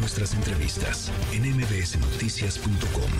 [0.00, 3.10] nuestras entrevistas en mbsnoticias.com.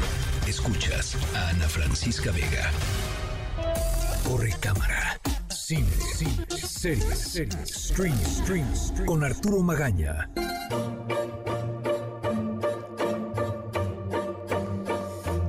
[0.48, 2.70] Escuchas a Ana Francisca Vega.
[4.25, 5.21] Corre cámara.
[5.48, 9.06] Cine, cine, series, series, stream, stream, stream.
[9.06, 10.29] Con Arturo Magaña.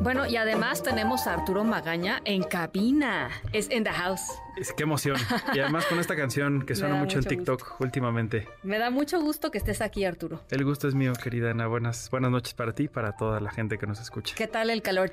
[0.02, 3.30] Bueno, y además tenemos a Arturo Magaña en cabina.
[3.54, 4.22] Es in the house.
[4.58, 5.16] Es, qué emoción.
[5.54, 8.48] Y además con esta canción que suena mucho en TikTok últimamente.
[8.64, 10.42] Me da mucho gusto que estés aquí, Arturo.
[10.50, 11.68] El gusto es mío, querida Ana.
[11.68, 14.34] Buenas, buenas noches para ti y para toda la gente que nos escucha.
[14.36, 15.12] ¿Qué tal el calor?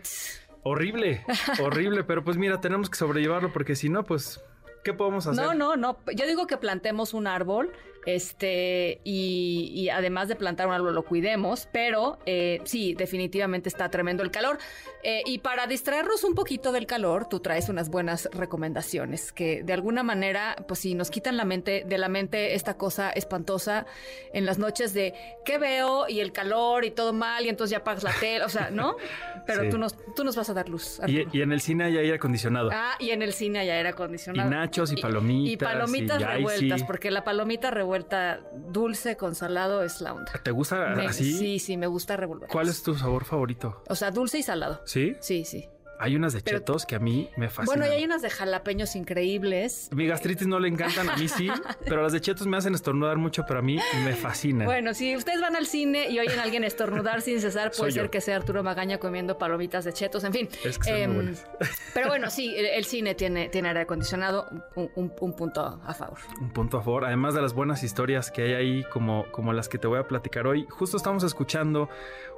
[0.63, 1.23] Horrible,
[1.63, 4.41] horrible, pero pues mira, tenemos que sobrellevarlo porque si no, pues,
[4.85, 5.45] ¿qué podemos hacer?
[5.45, 5.99] No, no, no.
[6.15, 7.71] Yo digo que plantemos un árbol,
[8.15, 13.91] este, y, y además de plantar un árbol lo cuidemos, pero eh, sí, definitivamente está
[13.91, 14.59] tremendo el calor.
[15.03, 19.73] Eh, y para distraernos un poquito del calor, tú traes unas buenas recomendaciones que de
[19.73, 23.87] alguna manera, pues sí, nos quitan la mente, de la mente esta cosa espantosa
[24.33, 25.15] en las noches de
[25.45, 28.49] qué veo y el calor y todo mal y entonces ya apagas la tele, o
[28.49, 28.97] sea, ¿no?
[29.47, 29.71] Pero Sí.
[29.71, 31.01] tú, nos, tú nos vas a dar luz.
[31.07, 32.71] Y, y en el cine hay aire acondicionado.
[32.73, 34.49] Ah, y en el cine ya era y acondicionado.
[34.51, 35.53] nachos y palomitas.
[35.53, 36.87] Y palomitas y revueltas, icy.
[36.87, 37.98] porque la palomita revuelta
[38.71, 40.33] dulce con salado es la onda.
[40.43, 41.33] ¿Te gusta Me- así?
[41.33, 42.49] Sí, sí, me gusta revolver.
[42.49, 43.83] ¿Cuál es tu sabor favorito?
[43.89, 44.83] O sea, dulce y salado.
[44.85, 45.17] ¿Sí?
[45.21, 45.69] Sí, sí.
[46.01, 47.81] Hay unas de Pero- chetos que a mí me fascinan.
[47.81, 49.89] Bueno, y hay unas de jalapeños increíbles.
[49.93, 51.49] Mi gastritis no le encantan, a mí sí,
[51.87, 54.67] pero las de chetos me hacen estornudar mucho, pero a mí me fascinan.
[54.67, 57.93] Bueno, si ustedes van al cine y oyen a alguien estornudar sin cesar, puede Soy
[57.93, 58.03] yo.
[58.03, 60.49] ser que sea Arturo Magaña comiendo palomitas de chetos, en fin.
[60.65, 61.47] Es que muy Em, buenas.
[61.95, 65.95] pero bueno, sí, el, el cine tiene, tiene aire acondicionado, un, un- un punto a
[65.95, 66.19] favor.
[66.41, 69.69] Un punto a favor, además de las buenas historias que hay ahí, como, como las
[69.69, 70.67] que te voy a platicar hoy.
[70.71, 71.89] Justo estamos escuchando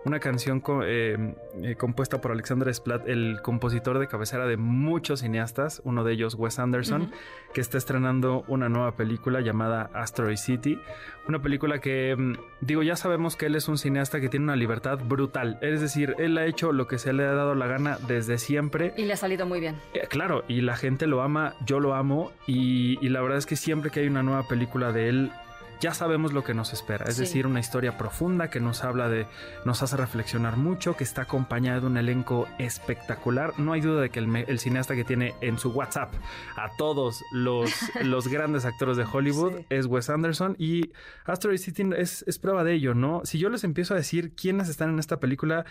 [0.05, 5.21] una canción co- eh, eh, compuesta por Alexander Splat, el compositor de cabecera de muchos
[5.21, 7.11] cineastas, uno de ellos Wes Anderson,
[7.53, 10.79] que está estrenando una nueva película llamada Asteroid City.
[11.27, 14.55] Una película que, mm, digo, ya sabemos que él es un cineasta que tiene una
[14.55, 15.59] libertad brutal.
[15.63, 18.95] Es decir, él ha hecho lo que se le ha dado la gana desde siempre.
[18.97, 19.75] Y le ha salido muy bien.
[19.95, 23.47] Eh, Claro, y la gente lo ama, yo lo amo, y, y la verdad es
[23.47, 25.33] que siempre que hay una nueva película de él,
[25.81, 27.07] ya sabemos lo que nos espera.
[27.09, 27.23] Es Sí.
[27.23, 29.27] decir, una historia profunda que nos habla de,
[29.65, 33.55] nos hace reflexionar mucho, que está acompañada de un elenco espectacular.
[33.59, 36.13] No hay duda de que el, cineasta que tiene en su WhatsApp
[36.57, 37.71] a todos los,
[38.05, 39.67] los grandes actores de Hollywood Sí.
[39.71, 40.93] es Wes Anderson, y
[41.25, 43.23] Asteroid City es, es prueba de ello, ¿no?
[43.25, 45.65] Si yo les empiezo a decir quiénes están en esta película,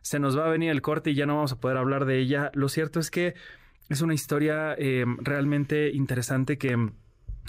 [0.00, 2.18] se nos va a venir el corte y ya no vamos a poder hablar de
[2.18, 2.50] ella.
[2.54, 3.34] Lo cierto es que
[3.88, 6.90] es una historia eh, realmente interesante que...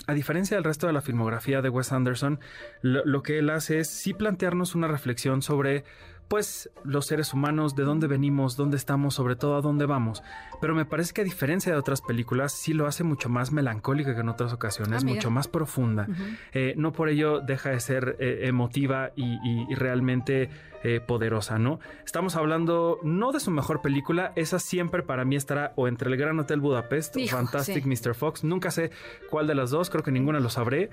[0.07, 2.39] A diferencia del resto de la filmografía de Wes Anderson,
[2.81, 5.85] lo, que él hace es sí plantearnos una reflexión sobre,
[6.33, 10.23] pues, los seres humanos, de dónde venimos, dónde estamos, sobre todo a dónde vamos.
[10.59, 14.15] Pero me parece que a diferencia de otras películas, sí lo hace mucho más melancólica
[14.15, 16.07] que en otras ocasiones, Ah, mucho más profunda.
[16.53, 20.49] Eh, no por ello deja de ser eh, emotiva y, y- y realmente
[20.85, 21.79] eh, poderosa, ¿no?
[22.03, 26.17] Estamos hablando no de su mejor película, esa siempre para mí estará o entre El
[26.17, 27.89] Gran Hotel Budapest Hijo, o Fantastic sí.
[28.09, 28.13] Mr.
[28.15, 28.91] Fox, nunca sé
[29.29, 30.89] cuál de las dos, creo que ninguna lo sabré,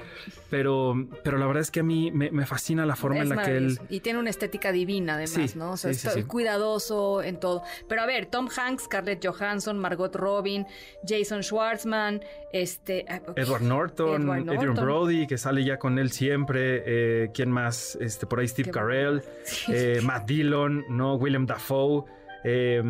[0.49, 3.37] pero, pero la verdad es que a mí me, me fascina la forma Es en
[3.37, 3.81] la que él...
[3.89, 5.73] Y tiene una estética divina, además, Sí, ¿no?
[5.73, 6.27] O sea, sí, sí, está sí.
[6.27, 7.63] cuidadoso en todo.
[7.89, 10.67] Pero a ver, Tom Hanks, Scarlett Johansson, Margot Robin,
[11.07, 13.05] Jason Schwartzman, este.
[13.09, 14.75] ah, Edward Norton, Edward Adrian.
[14.75, 16.83] Brody, que sale ya con él siempre.
[16.87, 17.97] eh, ¿Quién más?
[18.01, 19.23] Este, por ahí Steve Carell,
[19.69, 21.15] eh, Matt Dillon, ¿no?
[21.17, 22.05] William Dafoe.
[22.45, 22.83] Eh,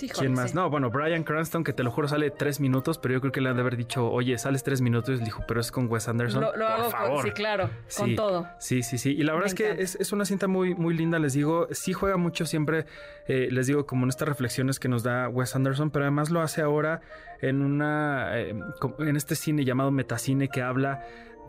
[0.00, 0.50] Híjole, ¿Quién más?
[0.50, 0.56] sí.
[0.56, 3.40] No, bueno, Brian Cranston, que te lo juro sale tres minutos, pero yo creo que
[3.40, 5.16] le han de haber dicho, oye, sales tres minutos.
[5.16, 6.42] Y le dijo, pero es con Wes Anderson.
[6.42, 7.24] Lo, lo por hago con- favor.
[7.24, 8.46] sí, claro, con todo.
[8.58, 9.10] Sí, sí, sí.
[9.12, 11.68] Y la verdad Me es que es, es una cinta muy, muy linda, les digo.
[11.70, 12.86] Sí juega mucho siempre,
[13.26, 16.40] eh, les digo, como en estas reflexiones que nos da Wes Anderson, pero además lo
[16.40, 17.00] hace ahora
[17.40, 18.54] en una, eh,
[18.98, 21.04] en este cine llamado metacine que habla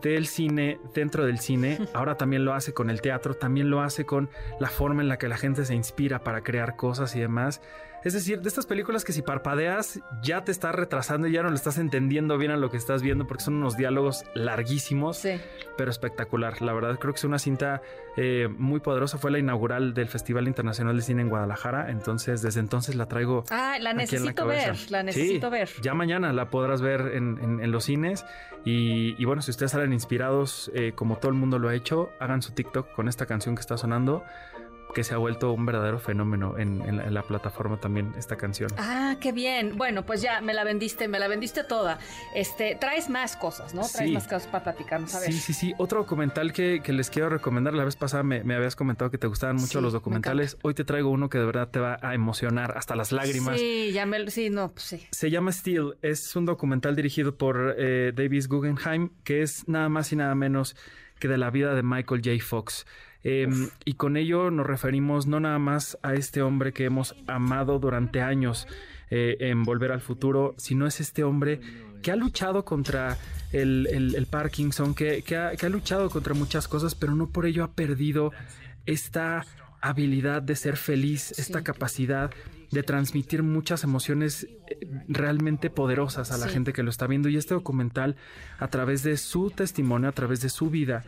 [0.08, 1.78] del cine dentro del cine.
[1.94, 5.18] Ahora también lo hace con el teatro, también lo hace con la forma en la
[5.18, 7.60] que la gente se inspira para crear cosas y demás.
[8.02, 11.50] Es decir, de estas películas que si parpadeas ya te estás retrasando y ya no
[11.50, 15.38] le estás entendiendo bien a lo que estás viendo porque son unos diálogos larguísimos Sí.
[15.76, 16.62] pero espectacular.
[16.62, 17.82] La verdad, creo que es una cinta
[18.16, 19.18] eh, muy poderosa.
[19.18, 21.90] Fue la inaugural del Festival Internacional de Cine en Guadalajara.
[21.90, 23.44] Entonces, desde entonces la traigo.
[23.50, 25.68] Ah, la aquí en la necesito ver, la necesito Sí, ver.
[25.82, 28.24] Ya mañana la podrás ver en, en- en los cines.
[28.64, 32.10] Y, y bueno, si ustedes salen inspirados, eh, como todo el mundo lo ha hecho,
[32.18, 34.22] hagan su TikTok con esta canción que está sonando,
[34.94, 38.36] que se ha vuelto un verdadero fenómeno en, en la, en la plataforma también, esta
[38.36, 38.70] canción.
[38.78, 39.76] Ah, qué bien.
[39.76, 41.98] Bueno, pues ya me la vendiste, me la vendiste toda.
[42.34, 43.82] Este, traes más cosas, ¿no?
[43.82, 44.14] Traes Sí.
[44.14, 45.14] más cosas para platicarnos.
[45.14, 45.32] A ver.
[45.32, 45.74] Sí, sí, sí.
[45.78, 47.74] Otro documental que, que les quiero recomendar.
[47.74, 50.56] La vez pasada me, me habías comentado que te gustaban mucho Sí, los me documentales.
[50.62, 53.58] Hoy te traigo uno que de verdad te va a emocionar hasta las lágrimas.
[53.58, 55.06] Sí, ya me, sí, no, pues sí.
[55.12, 55.96] Se llama Steel.
[56.02, 60.76] Es un documental dirigido por eh, Davis Guggenheim, que es nada más y nada menos
[61.20, 62.44] que de la vida de Michael J.
[62.44, 62.86] Fox.
[63.22, 67.78] Em, y con ello nos referimos no nada más a este hombre que hemos amado
[67.78, 68.66] durante años
[69.10, 71.60] eh, en Volver al Futuro, sino es este hombre
[72.02, 73.18] que ha luchado contra
[73.52, 78.32] el, Parkinson, que, ha, luchado contra muchas cosas, pero no por ello ha perdido
[78.86, 79.44] esta
[79.82, 82.30] habilidad de ser feliz, esta capacidad
[82.70, 84.46] de transmitir muchas emociones
[85.08, 87.28] realmente poderosas a la gente que lo está viendo.
[87.28, 88.16] Y este documental,
[88.58, 91.04] a través de su testimonio, a través de su vida,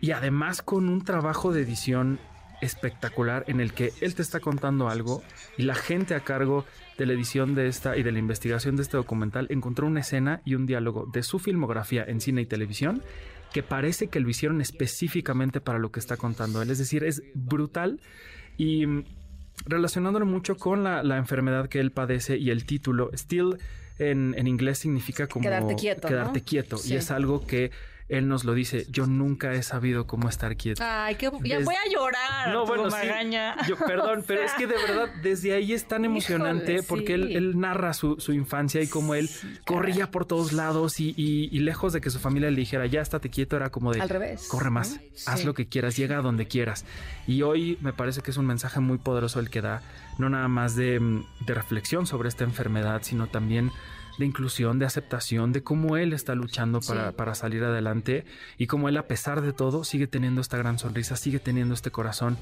[0.00, 2.18] y además con un trabajo de edición
[2.60, 5.22] espectacular en el que él te está contando algo
[5.56, 6.64] y la gente a cargo
[6.96, 10.40] de la edición de esta y de la investigación de este documental encontró una escena
[10.44, 13.02] y un diálogo de su filmografía en cine y televisión
[13.52, 16.70] que parece que lo hicieron específicamente para lo que está contando él.
[16.70, 18.00] Es decir, es brutal
[18.56, 18.86] y
[19.66, 23.58] relacionándolo mucho con la, enfermedad que él padece y el título, still
[23.98, 26.08] en, inglés significa como quedarte quieto.
[26.08, 26.76] Quedarte quieto.
[26.84, 27.70] Y es algo que
[28.08, 30.82] él nos lo dice, yo nunca he sabido cómo estar quieto.
[30.84, 32.52] Ay, que ya voy a llorar.
[32.52, 32.96] No, bueno, sí,
[33.68, 37.92] yo, perdón, pero es que de verdad desde ahí es tan emocionante porque él, narra
[37.92, 39.28] su, infancia y cómo él
[39.66, 43.56] corría por todos lados y, lejos de que su familia le dijera, ya estate quieto,
[43.56, 46.86] era como de, al revés, corre más, haz lo que quieras, llega a donde quieras.
[47.26, 49.82] Y hoy me parece que es un mensaje muy poderoso el que da,
[50.16, 53.70] no nada más de, de reflexión sobre esta enfermedad, sino también
[54.18, 58.24] de inclusión, de aceptación, de cómo él está luchando para, para, salir adelante
[58.58, 61.90] y cómo él a pesar de todo sigue teniendo esta gran sonrisa, sigue teniendo este
[61.90, 62.36] corazón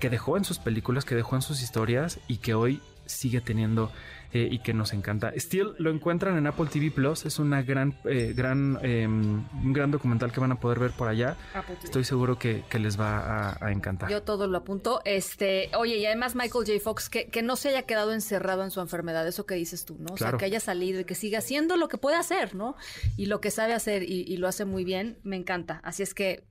[0.00, 3.92] que dejó en sus películas, que dejó en sus historias y que hoy sigue teniendo
[4.32, 5.32] eh, y que nos encanta.
[5.36, 9.90] Still lo encuentran en Apple TV Plus, es una gran, eh, gran, em, un gran
[9.90, 11.36] documental que van a poder ver por allá.
[11.82, 14.08] Estoy seguro que, les va a, encantar.
[14.08, 15.02] Yo todo lo apunto.
[15.04, 16.80] Este, oye, y además Michael J.
[16.80, 19.96] Fox, que, que no se haya quedado encerrado en su enfermedad, eso que dices tú,
[19.98, 20.14] ¿no?
[20.14, 22.76] O sea, que haya salido y que siga haciendo lo que puede hacer, ¿no?
[23.16, 25.80] Y lo que sabe hacer y, lo hace muy bien, me encanta.
[25.82, 26.44] Así es que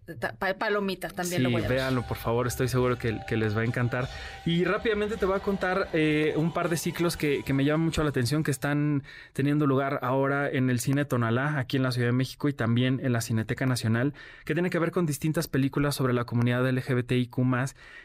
[0.60, 4.10] palomita también lo voy a véanlo, por favor, estoy seguro que, les va a encantar.
[4.46, 7.86] Y rápidamente te voy a contar eh, un par de ciclos que, que me llama
[7.86, 11.92] mucho la atención que están teniendo lugar ahora en el cine Tonalá, aquí en la
[11.92, 14.14] Ciudad de México y también en la Cineteca Nacional,
[14.46, 17.38] que tiene que ver con distintas películas sobre la comunidad LGBTIQ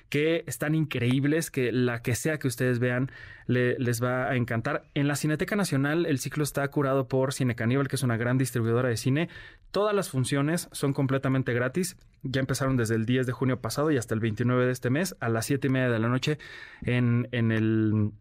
[0.08, 3.10] que están increíbles, que la que sea que ustedes vean
[3.46, 4.84] les va a encantar.
[4.94, 8.38] En la Cineteca Nacional el ciclo está curado por Cine Caníbal, que es una gran
[8.38, 9.28] distribuidora de cine.
[9.70, 11.96] Todas las funciones son completamente gratis.
[12.22, 15.16] Ya empezaron desde el 10 de junio pasado y hasta el 29 de este mes
[15.20, 16.38] a las 7 y media de la noche
[16.82, 18.12] en, en el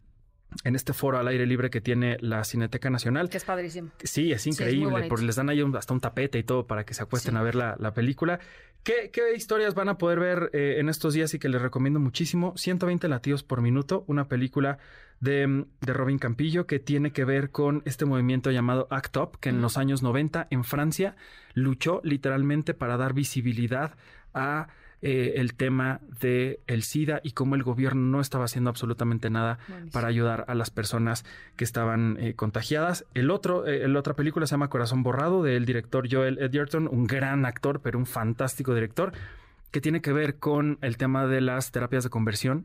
[0.62, 3.28] en este foro al aire libre que tiene la Cineteca Nacional.
[3.28, 3.90] Que es padrísimo.
[4.02, 7.02] Sí, es increíble, porque les dan ahí hasta un tapete y todo para que se
[7.02, 8.40] acuesten a ver la, película.
[8.82, 12.52] ¿Qué, historias van a poder ver eh, en estos días y que les recomiendo muchísimo?
[12.56, 14.78] 120 latidos por minuto, una película
[15.20, 19.48] de, de, Robin Campillo que tiene que ver con este movimiento llamado ACT UP, que
[19.48, 21.16] en los años 90 en Francia
[21.54, 23.96] luchó literalmente para dar visibilidad
[24.34, 24.68] a
[25.06, 29.58] eh, el tema de el SIDA y cómo el gobierno no estaba haciendo absolutamente nada
[29.92, 33.04] para ayudar a las personas que estaban eh, contagiadas.
[33.12, 37.06] El otro, eh, la otra película se llama Corazón Borrado del director Joel Edgerton, un
[37.06, 39.12] gran actor, pero un fantástico director
[39.70, 42.64] que tiene que ver con el tema de las terapias de conversión.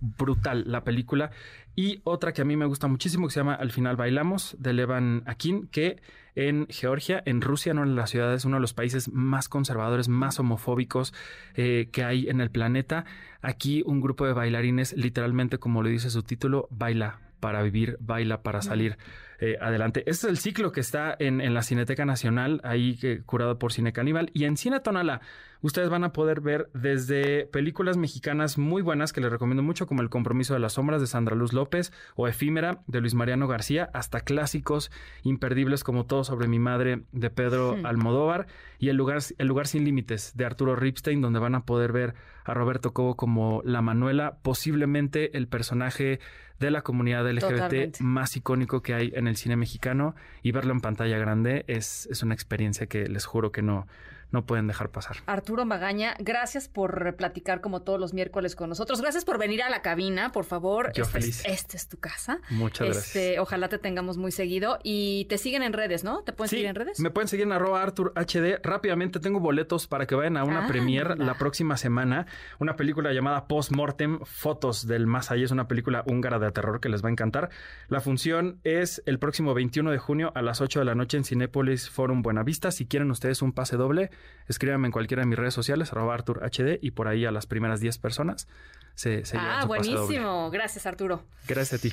[0.00, 1.32] Brutal la película.
[1.76, 4.72] Y otra que a mí me gusta muchísimo que se llama Al final bailamos de
[4.72, 6.00] Levan Akin, que
[6.34, 10.08] en Georgia, en Rusia, no en la ciudad, es uno de los países más conservadores,
[10.08, 11.12] más homofóbicos
[11.54, 13.04] eh, que hay en el planeta.
[13.42, 18.42] Aquí un grupo de bailarines, literalmente como lo dice su título, baila para vivir, baila
[18.42, 18.96] para salir.
[19.44, 20.04] Eh, adelante.
[20.06, 22.96] Este es el ciclo que está en, la Cineteca Nacional, ahí
[23.26, 24.30] curado por Cine Caníbal.
[24.32, 25.20] Y en Cine Tonala,
[25.62, 30.00] ustedes van a poder ver desde películas mexicanas muy buenas que les recomiendo mucho, como
[30.00, 33.90] El Compromiso de las Sombras de Sandra Luz López o Efímera de Luis Mariano García,
[33.94, 34.92] hasta clásicos
[35.24, 37.76] imperdibles como Todo sobre mi madre de Pedro.
[37.82, 38.46] Almodóvar
[38.78, 42.14] y el lugar, el lugar Sin Límites de Arturo Ripstein, donde van a poder ver
[42.44, 46.20] a Roberto Cobo como la Manuela, posiblemente el personaje
[46.62, 50.80] de la comunidad LGBT más icónico que hay en el cine mexicano y verlo en
[50.80, 53.86] pantalla grande es, es una experiencia que les juro que no,
[54.32, 55.18] no pueden dejar pasar.
[55.26, 59.00] Arturo Magaña, gracias por platicar como todos los miércoles con nosotros.
[59.00, 60.92] Gracias por venir a la cabina, por favor.
[60.94, 61.42] Yo este, feliz.
[61.44, 62.40] Es, es tu casa.
[62.50, 63.42] Muchas este, gracias.
[63.42, 66.22] Ojalá te tengamos muy seguido y te siguen en redes, ¿no?
[66.22, 66.98] ¿Te pueden seguir en redes?
[67.00, 68.60] Me pueden seguir en arroba Artur HD.
[68.62, 72.26] Rápidamente tengo boletos para que vayan a una ah, premier la próxima semana.
[72.58, 75.44] Una película llamada Post Mortem, Fotos del Más Allá.
[75.44, 77.50] Es una película húngara de terror que les va a encantar.
[77.88, 81.24] La función es el próximo 21 de junio a las 8 de la noche en
[81.24, 82.70] Cinépolis Forum Buenavista.
[82.70, 84.10] Si quieren ustedes un pase doble,
[84.48, 87.46] escríbanme en cualquiera de mis redes sociales, arroba Artur HD, y por ahí a las
[87.46, 88.48] primeras 10 personas
[88.94, 90.50] se, se Ah, buenísimo.
[90.50, 91.24] Gracias, Arturo.
[91.46, 91.92] Gracias a ti.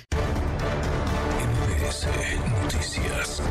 [2.63, 3.41] Noticias.